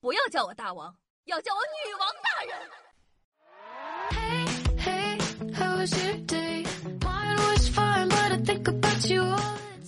[0.00, 0.94] 不要叫我大王，
[1.24, 2.54] 要叫我女王大人。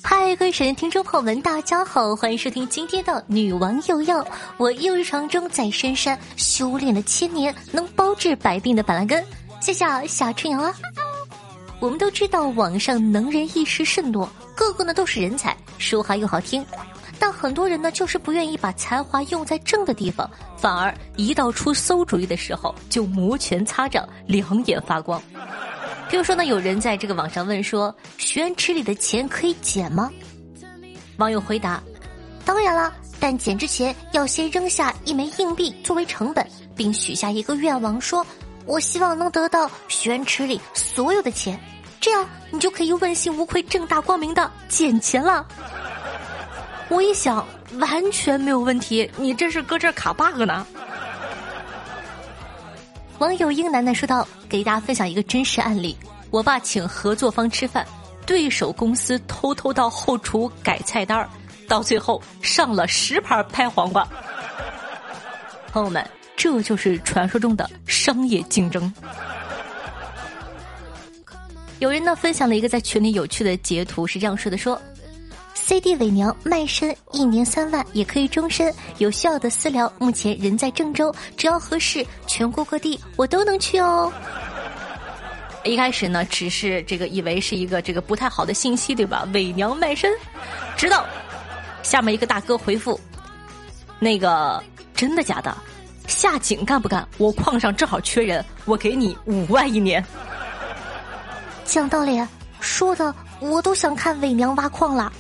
[0.03, 4.23] 嗨，各位神听众朋友们，大家好，欢迎收听今天的《女王又要》。
[4.57, 9.23] 我又日常中在深山修炼了千年，能包治百病的板蓝根，
[9.61, 10.75] 谢谢小春阳啊。
[11.81, 16.65] 我们都知道网上能人异士甚多，个个呢都是人才，说话又好听。
[17.19, 25.21] 但很多人呢，就是不愿意把才华用在正的地方，反而一到出馊主意的时候，就摩拳擦掌，两眼发光。
[26.09, 30.11] 比如说呢，有人在这个网上问说：“许愿池里的钱可以捡吗？”
[31.19, 31.83] 网友回答
[32.45, 36.47] ：“当然了，但捡之前要先扔下一枚硬币作为成本，
[36.77, 38.25] 并许下一个愿望，说
[38.67, 41.59] 我希望能得到许愿池里所有的钱，
[42.01, 45.45] 这样你就可以问心无愧、正大光明的捡钱了。”
[46.89, 47.45] 我一想，
[47.79, 49.11] 完全没有问题。
[49.17, 50.65] 你这是搁这卡 bug 呢？
[53.19, 55.97] 网友英楠楠说道：“给大家分享一个真实案例，
[56.31, 57.85] 我爸请合作方吃饭，
[58.25, 61.29] 对手公司偷偷到后厨改菜单儿，
[61.67, 64.07] 到最后上了十盘拍黄瓜。
[65.73, 68.93] 朋友们，这就是传说中的商业竞争。”
[71.81, 74.81] 有人呢分享了一个在群里有趣的截图，是这样说的：说。
[75.57, 78.73] CD 伪娘卖身一年三万，也可以终身。
[78.99, 84.13] 有需要的私聊，目前人在郑州，只要合适，全国各地我都能去哦。
[85.65, 89.27] 一开始呢，只是这个以为是一个这个不太好的信息，对吧？
[89.33, 90.13] 伪娘卖身，
[90.77, 91.05] 直到
[91.83, 93.01] 下面一个大哥回复
[93.99, 94.63] ：“那个
[94.95, 95.57] 真的假的？
[96.07, 97.09] 下井干不干？
[97.17, 100.05] 我矿上正好缺人，我给你五万一年。”
[101.65, 102.23] 讲道理，
[102.61, 105.11] 说的我都想看伪娘挖矿了。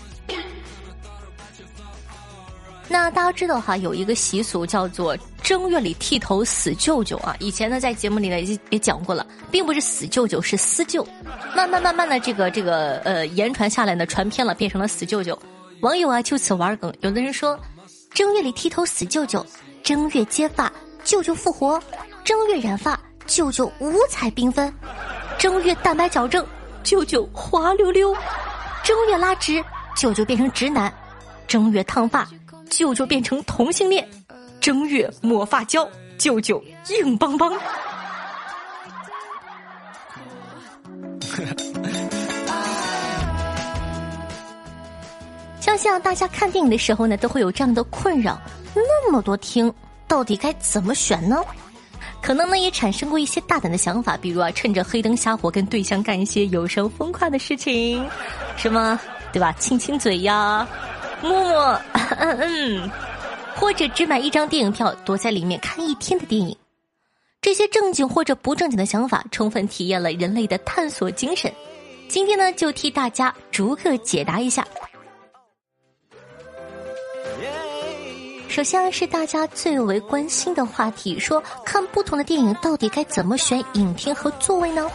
[2.89, 7.35] 那大家知道哈，有一个习俗叫做正月里剃头死舅舅啊。
[7.41, 11.07] 以前呢，在节目里呢也也讲过了，并不是死舅舅，是私舅。
[11.55, 15.37] 慢慢慢慢的，这个这个呃，言传下来呢，传偏了，变成了死舅舅。
[15.81, 17.59] 网友啊就此玩梗，有的人说，
[18.15, 19.45] 正月里剃头死舅舅，
[19.83, 20.73] 正月接发
[21.03, 21.83] 舅舅复活，
[22.25, 24.73] 正月染发舅舅五彩缤纷，
[25.39, 26.47] 正月蛋白矫正
[26.85, 28.17] 舅舅滑溜溜，
[28.85, 29.63] 正月拉直
[29.97, 30.93] 舅舅变成直男，
[31.49, 32.27] 正月烫发。
[32.71, 34.07] 舅舅变成同性恋，
[34.61, 35.89] 正月抹发胶，
[36.19, 37.53] 舅舅硬邦邦。
[45.61, 48.41] 相信大家看电影的时候呢，都会有这样的困扰：
[48.75, 49.73] 那么多厅，
[50.07, 51.43] 到底该怎么选呢？
[52.23, 58.05] 可能呢，也产生过一些大胆的想法，比如啊，趁着黑灯瞎火跟对象干一些有声风快的事情，
[58.57, 58.99] 什么
[59.33, 59.53] 对吧？
[59.59, 60.67] 亲亲嘴呀。
[61.23, 61.81] 默默，
[62.19, 62.91] 嗯嗯，
[63.57, 66.57] 或者只买一张电影票，躲在里面看一天的电影。
[67.41, 71.53] 这些正经或者不正经的想法，充分体验了人类的探索精神。
[72.09, 74.67] 今天呢，就替大家逐个解答一下。
[78.49, 84.91] 首先是大家最为关心的话题，说看不同的电影到底该怎么选影厅和座位呢？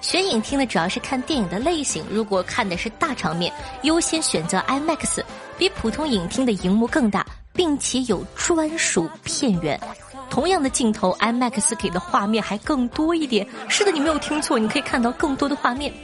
[0.00, 2.04] 选影厅呢，主要是看电影的类型。
[2.10, 3.52] 如果看的是大场面，
[3.82, 5.22] 优先选择 IMAX，
[5.62, 9.80] 比普通影厅的荧幕更大，并且有专属片源。
[10.28, 13.46] 同样的镜头，IMAX 给的画面还更多一点。
[13.68, 15.94] 是的，你没有听错，你可以看到更多的画面。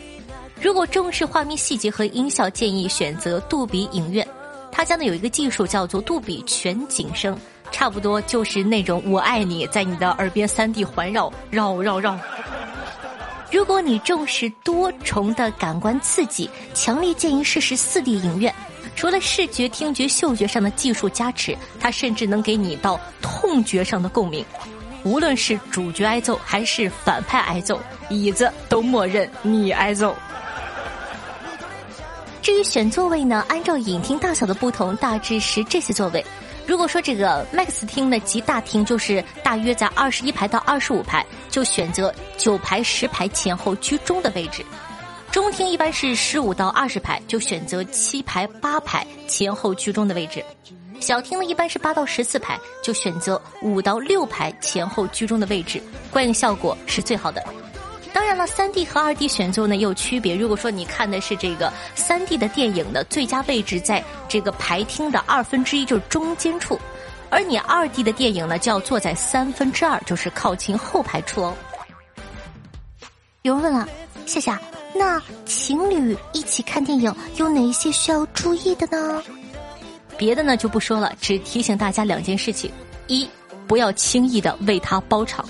[0.62, 4.24] 如果重视画面细节和音效，建议选择杜比影院。
[4.70, 7.36] 他家呢有一个技术叫做杜比全景声，
[7.72, 12.16] 差不多就是那种“我爱你”在你的耳边三 D 环绕，绕绕绕。
[13.50, 18.54] 如果你重视多重的感官刺激，强烈建议试试四 D 影院。
[18.98, 24.44] 除了视觉、听觉、嗅觉上的技术加持，它甚至能给你到痛觉上的共鸣。
[25.04, 30.16] 无论是主角挨揍还是反派挨揍，椅子都默认你挨揍。
[32.42, 36.26] 至于选座位呢，按照影厅大小的不同，大致是这些座位。
[36.66, 44.64] 如果说这个 Max 厅呢，及大厅就是大约在二十一排到二十五排，就选择九排十排前后居中的位置；
[45.30, 50.40] 中厅一般是十五到二十排，就选择七排八排前后居中的位置；
[51.00, 57.44] 小厅呢一般是八到十四排，就选择五到六排前后居中的位置，观影效果是最好的。
[58.12, 60.34] 当然了，三 D 和二 D 选座呢也有区别。
[60.34, 66.74] 如果说你看的是这个三 D 的电影的最佳位置在这个排厅的二分之一，就是中间处；
[67.30, 71.54] 而你二 D 的电影呢，就要坐在三分之二，就是靠近后排处哦。
[73.42, 73.86] 有人问了，
[74.26, 74.60] 夏夏，
[74.94, 79.22] 那情侣一起看电影有哪些需要注意的呢？
[80.16, 82.70] 别的呢就不说了，只提醒大家两件事情：
[83.06, 83.28] 一，
[83.66, 85.48] 不要轻易的为他包场。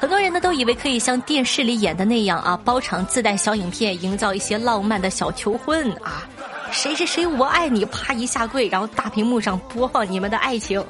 [0.00, 6.26] 很多人呢都以为可以像电视里演的那样啊，包场自带小影片，营造一些浪漫的小求婚啊，
[6.70, 10.82] 谁谁谁我爱你，啪一下跪，然后大屏幕上播放你们的爱情，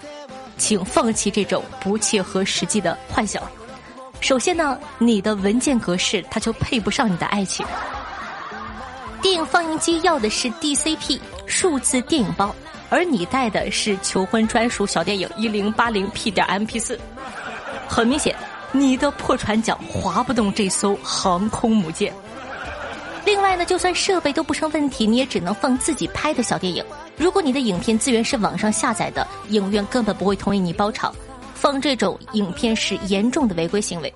[0.58, 3.42] 请放弃这种不切合实际的幻想。
[4.24, 7.66] 首先呢，你的文件格式它就配不上你的爱情。
[9.20, 12.54] 电影放映机要的是 DCP 数字电影包，
[12.88, 16.98] 而你带的是求婚专属小电影一零八零 P 点 MP 四，
[17.86, 18.34] 很明显。
[18.72, 22.10] 你的破船桨划不动这艘航空母舰。
[23.26, 26.82] 另外呢，就算设备都不成问题，你也只能放自己拍的小电影。
[27.18, 31.14] 如果你的影片资源是网上下载的，影院根本不会同意你包场。
[31.64, 34.12] 放这种影片是严重的违规行为。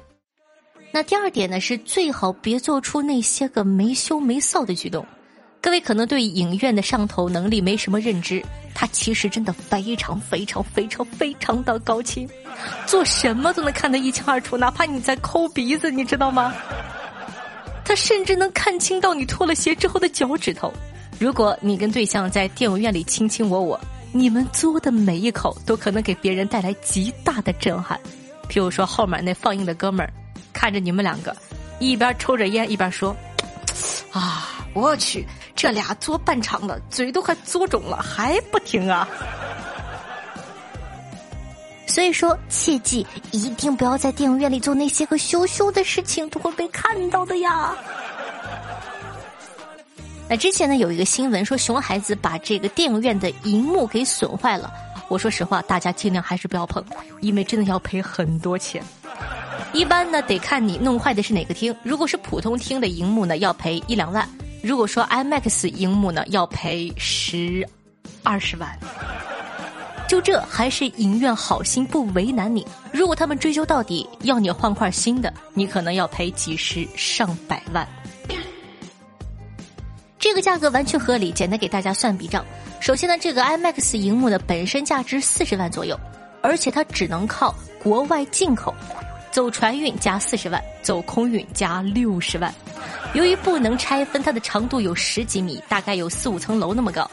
[0.93, 5.07] 那第二点呢，是最好别做出那些个没羞没臊的举动。
[5.59, 12.29] 各位可能对影院的上头能力没什么认知，它其实真的非常非常非常非常的高清，
[12.85, 16.55] 做什么都能看得一清二楚， 哪怕你在抠鼻子，你知道吗？
[17.83, 20.71] 他甚至能看清到你脱了鞋之后的脚趾头。
[21.19, 23.81] 如果你跟对象在电影院里卿卿我我，
[24.13, 27.99] 你们嘬的每一口都可能给别人带来极大的震撼。
[28.49, 30.13] 譬如说后面那放映的哥们儿，
[30.53, 31.37] 看着你们两个
[31.79, 33.17] 一边抽着烟一边说
[34.13, 35.27] ：“啊。”我去，
[35.57, 39.09] 这俩嘬半场了，嘴都快嘬肿了，还不停啊！
[41.89, 47.75] 所以说，切记一定不要在电影院里做那些个羞羞的事情，都会被看到的呀。
[50.31, 54.71] 那之前呢，有一个新闻说，熊孩子把这个电影院的荧幕给损坏了。
[55.09, 56.85] 我说实话，大家尽量还是不要碰，
[57.23, 58.83] 因为真的要赔很多钱。
[59.73, 61.75] 一般呢，得看你弄坏的是哪个厅。
[61.83, 64.29] 如果是普通厅的荧幕呢，要赔一两万。
[64.63, 67.67] 如果说 IMAX 荧幕呢，要赔十、
[68.23, 68.79] 二十万，
[70.07, 72.67] 就这还是影院好心不为难你。
[72.93, 77.89] 如果他们追究到底，要你换块新的，你可能要赔几十上百万。
[80.19, 82.45] 这个价格完全合理，简单给大家算笔账。
[82.81, 85.99] 首先呢，这个 IMAX 荧幕的本身价值四十万左右，
[86.43, 88.75] 而且它只能靠国外进口，
[89.31, 92.53] 走船运加四十万，走空运加六十万。
[93.15, 97.09] 由于不能拆分，它的长度有十几米，大概有四五层楼那么高，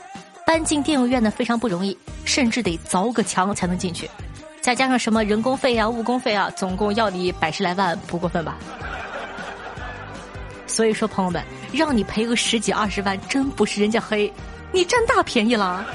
[0.45, 4.09] 搬进电影院呢非常不容易，甚至得凿个墙才能进去，
[4.61, 8.57] 再加上什么人工费啊、误工费啊，总共要你百十来万，不过分吧？
[10.67, 14.31] 所以说，朋友们，让你赔个十几二十万，真不是人家黑，
[14.71, 15.85] 你占大便宜了。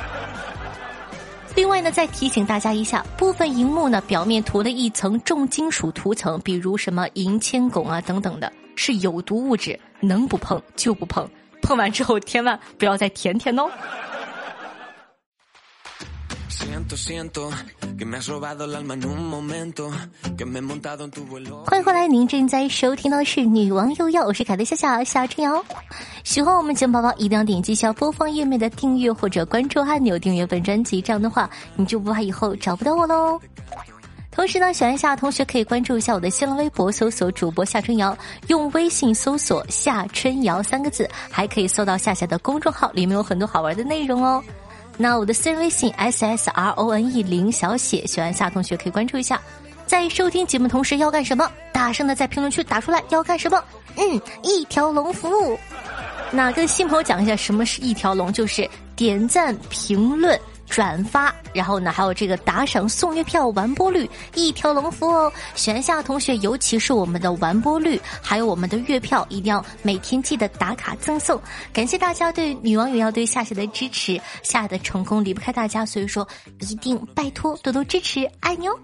[1.56, 9.78] 另外呢，再提醒大家一下，部分银幕呢表面涂了一层重金属涂层，比如什么银铅汞啊等等的，是有毒物质。
[10.02, 11.28] 能不碰就不碰，
[11.60, 13.68] 碰完之后千万不要再舔舔哦。
[21.64, 25.64] 欢迎回来，您正在收听的是《女王又要》，我是凯的夏夏夏春瑶。
[26.24, 33.40] 喜欢我们节目宝宝，一定要点击下播放页面的订阅或者关注按钮，订阅本专辑，这样的话你就不怕以后找不到我喽。
[34.32, 38.16] 同时呢，喜欢夏同学可以关注一下我的新浪微博，搜索主播夏春瑶，
[38.48, 44.42] 用微信搜索夏春瑶三个字，还可以搜到夏夏的公众号，里面有很多好玩的内容哦。
[45.02, 49.40] 那我的私人微信 s s r o n e 零小写，喜欢夏同学可以关注一下。
[49.86, 51.50] 在收听节目同时要干什么？
[51.72, 53.64] 大声的在评论区打出来要干什么？
[53.96, 55.58] 嗯，一条龙服务。
[56.30, 60.38] 那跟新朋友讲一下什么是一条龙，就是点赞、评论。
[60.70, 65.32] 转发，然后呢，还有这个打赏送月票完播率一条龙服务哦！
[65.56, 71.38] 选下同学，尤其是我们的完播率，还有我们的月票，一定要每天记得打卡赠送。
[71.72, 76.26] 感谢大家对女王也要对夏夏的支持，夏夏的成功离不开大家，所以说
[76.60, 78.78] 一定拜托多多支持，爱你哦！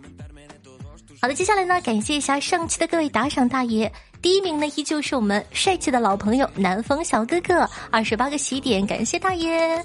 [1.22, 3.90] 好的，接下来呢，感谢一下上期的各位打赏大爷，
[4.20, 9.84] 第一名呢依旧是我们帅气的老朋友南风小哥哥，二十八个喜点，感谢大爷。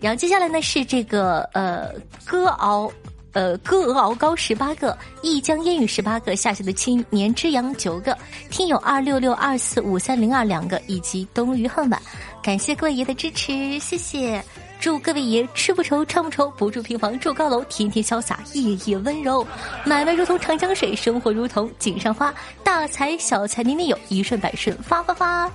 [0.00, 1.92] 然后接下来呢是这个呃
[2.24, 2.90] 歌敖，
[3.32, 8.16] 呃歌鹅敖高十八个，一江烟雨十八个，下下的青年之阳九个，
[8.50, 12.00] 听友二六六二四五三零二两个，以及冬鱼恨晚，
[12.42, 14.42] 感谢各位爷的支持，谢谢！
[14.80, 19.44] 祝各位爷吃不愁穿不愁，不住平房住高楼，天天潇洒夜夜温柔，
[19.84, 25.50] 买卖如同长江水，生活如同锦上花，大财小财年年有，一顺百顺发发发。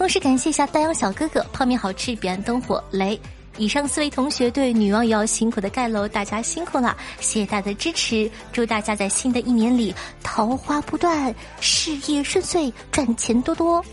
[0.00, 3.20] 同时感谢一下丹阳小哥哥，泡面好吃，彼岸灯火雷。
[3.58, 13.84] 以上四位同学对女王也要辛苦的盖楼，大家辛苦了，谢谢大家的支持，祝大家在新的一年里桃花不断，事业顺遂，赚钱多多。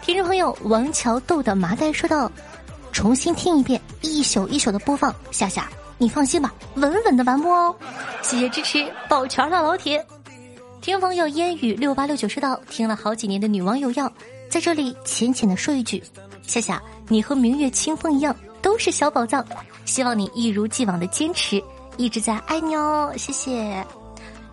[0.00, 2.32] 听众朋友王桥豆的麻袋说道
[2.90, 5.14] ：“重新听一遍，一宿一宿的播放。
[5.30, 7.76] 夏夏，你放心吧，稳稳的完播哦。
[8.22, 10.02] 谢谢支持，保全了老铁。
[10.80, 14.10] 听朋友烟雨六八六九说道，听了好几年的女王有药，
[14.48, 16.02] 在这里浅浅的说一句，
[16.42, 19.44] 夏夏，你和明月清风一样，都是小宝藏。
[19.84, 21.62] 希望你一如既往的坚持，
[21.96, 23.12] 一直在爱你哦。
[23.16, 23.84] 谢谢。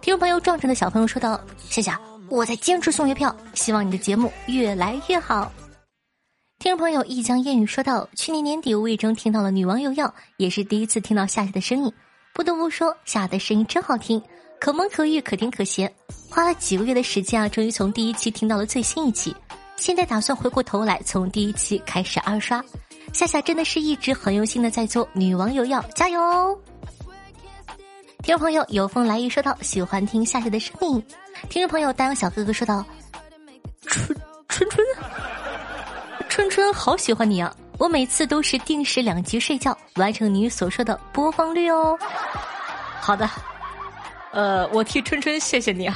[0.01, 1.39] 听众朋友壮壮的小朋友说道，
[1.69, 5.51] 夏夏，我在坚持送月票，希望你的节目越来越好。
[6.59, 11.93] 听众朋友一江烟雨说道，去年年底无意中听到了女王有药，也是第一次听到夏夏的声音，
[12.33, 14.21] 不得不说夏夏的声音真好听。
[14.59, 15.93] 可萌可育，可甜可咸，
[16.29, 19.35] 花了几个月的时间啊，终于从第一期听到了最新一期，
[19.77, 22.63] 现在打算回过头来从第一期开始二刷。
[23.13, 26.57] 夏夏真的是一直很用心的在做女网友要加油哦！
[28.23, 31.01] 听众朋友有风来意说道喜欢听夏夏的声音，
[31.47, 32.83] 听众朋友丹阳小哥哥说道
[33.85, 34.17] 春
[34.49, 34.85] 春春
[36.27, 37.55] 春春好喜欢你啊！
[37.77, 41.97] 我每次都是定时两集睡觉，完成你所说的播放率哦。
[42.99, 43.29] 好的。
[44.35, 45.95] 呃，我替春春谢谢你啊。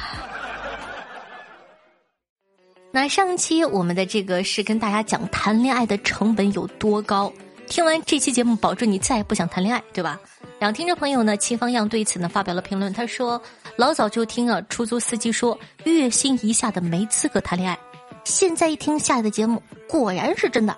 [2.89, 7.31] 那上期我们的这个是跟大家讲谈恋爱的成本有多高，
[7.67, 10.17] 听完这期节目，保证你再也不想谈恋爱，对吧？
[10.57, 13.41] 两听众朋友呢，秦方样对此呢发表了评论，他说
[13.75, 17.77] ：“老早就听啊，出租司机说月薪以下的没资格谈恋爱，
[18.23, 20.73] 现在一听下的节目，果然是真的。”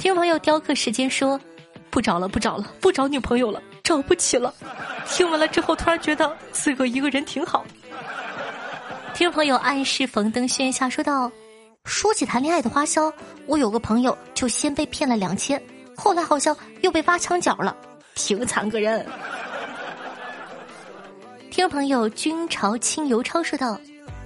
[0.00, 1.38] 听众朋友雕刻时间说
[1.90, 4.54] ：“不找了，不找了，不找女朋友了。”找不起了，
[5.06, 7.64] 听完了之后突然觉得自个一个人挺好。
[9.14, 11.30] 听众朋友暗示冯登轩下说道
[11.84, 13.12] ：“说起谈恋爱的花销，
[13.46, 15.62] 我有个朋友就先被骗了两千，
[15.94, 17.76] 后来好像又被挖墙脚了，
[18.14, 19.06] 挺惨个人。”
[21.50, 23.78] 听众朋友君朝清游超说道：“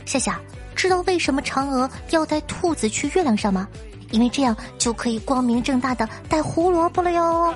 [0.06, 0.40] 夏夏，
[0.76, 3.66] 知道为什么嫦娥要带兔子去月亮上吗？
[4.12, 7.52] 因为这样就可以光明正大的带胡萝卜了哟。”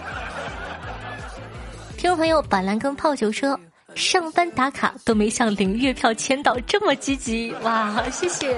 [2.11, 3.59] 听众朋友板蓝根泡酒说
[3.95, 8.57] ：“上班打卡都没像领月票签到这么积极哇！” 谢谢，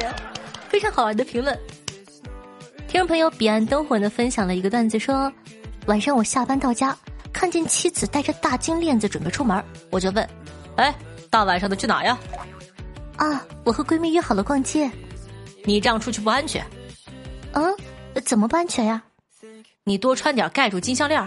[0.70, 1.54] 非常好玩的评论。
[2.88, 5.30] 听众朋友彼岸灯火呢分享了一个段子说
[5.84, 6.96] ：“晚上我下班到家，
[7.30, 10.26] 看见妻子戴着大金链子准备出门，我就问
[10.76, 10.94] ：‘哎，
[11.28, 12.18] 大晚上的去哪呀？’
[13.18, 14.90] 啊，我和闺蜜约好了逛街。
[15.64, 16.64] 你这样出去不安全。
[17.52, 17.62] 嗯，
[18.24, 19.02] 怎么不安全呀？
[19.84, 21.22] 你多穿点盖住金项链，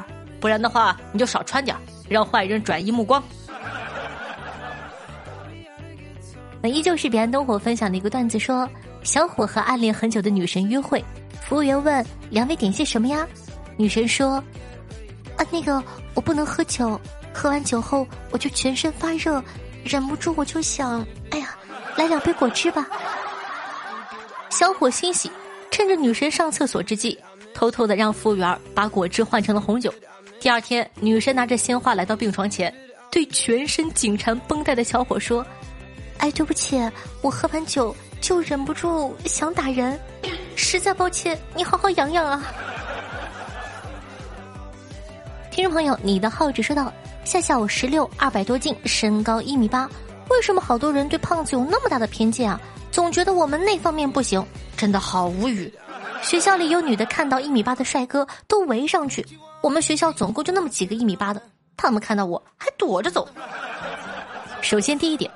[0.46, 1.76] 不然的话你就少穿点。”
[2.08, 3.24] 让坏人转移目光。
[6.62, 8.70] 那依旧是彼岸灯火分享的一个段子，说
[9.02, 11.04] 小伙和暗恋很久的女神约会，
[11.42, 13.28] 服务员问两位点些什么呀？
[13.76, 14.34] 女神说
[15.36, 15.84] ：“啊，那个
[16.14, 17.02] 我不能喝酒，
[17.34, 19.44] 喝完酒后我就全身发热，
[19.84, 21.58] 忍不住我就想，哎呀，
[21.98, 22.86] 来两杯果汁吧。”
[24.52, 25.32] 小伙欣喜，
[25.72, 27.20] 趁着女神上厕所之际，
[27.52, 29.92] 偷偷的让服务员把果汁换成了红酒。
[30.46, 32.72] 第二天，女神拿着鲜花来到病床前，
[33.10, 35.44] 对全身紧缠绷带的小伙说
[36.22, 36.80] ：“哎，对不起，
[37.24, 40.00] 我喝完酒就忍不住想打人，
[40.56, 42.44] 实在抱歉，你好好养养啊。
[45.50, 49.90] ”听众朋友，你的号只说到夏夏，我十六，二百多斤，身高一米八，
[50.30, 52.62] 为什么好多人对胖子有那么大的偏见啊？
[52.92, 54.46] 总觉得我们那方面不行，
[54.78, 55.74] 真的好无语。
[56.22, 59.26] 学校里有女的看到一米八的帅哥都围上去。
[59.66, 61.42] 我们学校总共就那么几个一米八的，
[61.76, 63.28] 他们看到我还躲着走。
[64.62, 65.32] 首先第一点，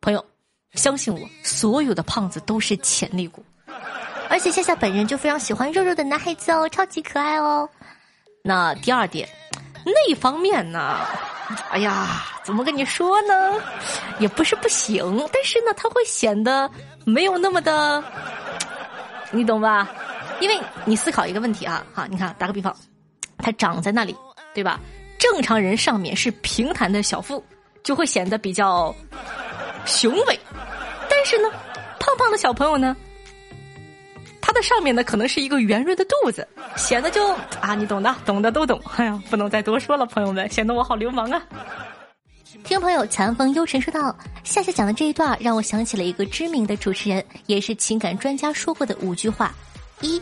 [0.00, 0.24] 朋友，
[0.72, 3.44] 相信我，所有的胖子都是潜力股，
[4.30, 7.68] 而且夏夏本人就非常喜欢肉肉的男孩子哦，超级可爱哦。
[8.42, 9.28] 那第二点，
[9.84, 10.96] 那方面呢？
[11.68, 13.60] 哎呀，怎么跟你说呢？
[14.18, 16.70] 也不是不行，但是呢，他会显得
[17.04, 18.02] 没有那么的，
[19.30, 19.86] 你懂吧？
[20.40, 22.74] 因为你思考一个问题啊，哈，你看，打个比方。
[23.38, 24.14] 它长在那里，
[24.54, 24.80] 对吧？
[25.18, 27.42] 正常人上面是平坦的小腹，
[27.82, 28.94] 就会显得比较
[29.86, 30.38] 雄伟。
[31.08, 31.50] 但是呢，
[31.98, 32.94] 胖胖的小朋友呢，
[34.40, 37.26] 他的上面呢可能是一个圆润的肚子，显得就
[37.60, 38.80] 啊，你懂的，懂的都懂。
[38.96, 41.42] 哎呀，不能再多说了，朋友们，显得我好流氓啊！
[42.62, 49.54] 听朋友残风幽尘说道：“夏夏讲的这一段让我想起了一个知名的主持人，也是情感专家说过的五句话：
[50.00, 50.20] 一。”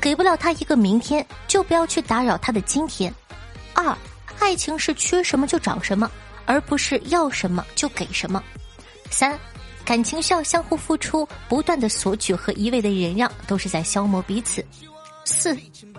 [0.00, 3.12] 给不了他一个明天，就不要去打扰他的今天。
[3.74, 3.96] 二，
[4.38, 6.10] 爱情是缺什么就找什么，
[6.44, 8.42] 而不是要什么就给什么。
[9.10, 9.38] 三，
[9.84, 14.64] 感情需要相互付出，不断的索取和一味的忍让都是在消磨彼此。
[15.24, 15.56] 四，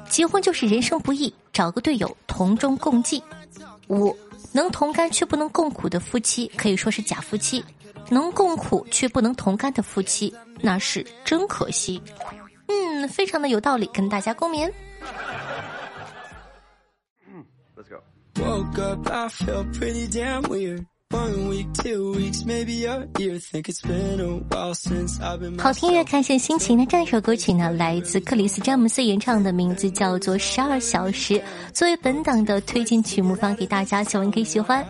[0.09, 3.21] 结婚就是人生不易，找个队友同舟共济。
[3.89, 4.15] 五，
[4.51, 7.63] 能同甘却不能共苦的夫妻可以说是假夫妻，
[8.09, 12.01] 能共苦却不能同甘的夫妻那是真可惜。
[12.67, 14.71] 嗯非常的有道理跟大家共勉。
[17.75, 18.01] let's go
[21.09, 21.39] Woke up, I felt pretty damn weird.
[21.39, 23.07] One week, two weeks, maybe year.
[23.39, 25.59] Think it's been a while since I've been.
[25.59, 31.35] 好听乐看见心情的这首歌曲呢，来自克里斯詹姆斯演唱的，名字叫做《十二小时》，
[31.73, 34.85] 作为本档的推荐曲目放给大家，希望你可以喜欢。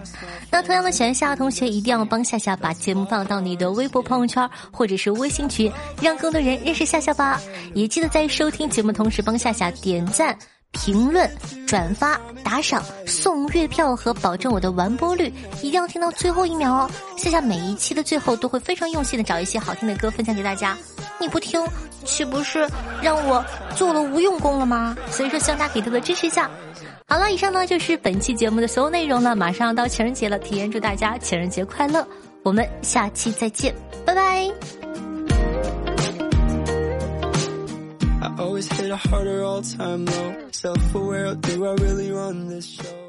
[0.49, 5.71] 那同样的，喜欢夏夏同学一定要帮夏夏把节目放到你的微博朋友圈或者是微信群，
[6.01, 7.39] 让更多人认识夏夏吧。
[7.73, 10.37] 也记得在收听节目同时帮夏夏点赞。
[10.71, 11.29] 评论、
[11.65, 15.31] 转发、打赏、送月票和保证我的完播率，
[15.61, 16.91] 一定要听到最后一秒哦！
[17.17, 20.77] 夏夏每一期的最后都会非常用心的找一些好听的歌分享给大家，
[21.19, 21.61] 你不听
[22.05, 22.69] 岂不是
[23.01, 23.43] 让我
[23.75, 24.95] 做了无用功了吗？
[25.09, 26.49] 所以说希望大家给多多支持一下。
[27.07, 29.35] 好了，以上呢就是本期节目的所有内容了。
[29.35, 32.05] 马上要到情人节了，提前祝大家情人节快乐！
[32.43, 33.73] 我们下期再见，
[34.05, 35.06] 拜拜。
[38.37, 40.47] Always hit a harder all time low.
[40.51, 43.06] Self aware, do I really run this show?